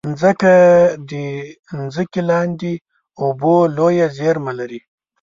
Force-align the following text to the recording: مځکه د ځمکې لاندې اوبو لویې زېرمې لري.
مځکه 0.09 0.53
د 1.09 1.11
ځمکې 1.93 2.21
لاندې 2.29 2.73
اوبو 3.23 3.55
لویې 3.77 4.07
زېرمې 4.17 4.53
لري. 4.59 4.79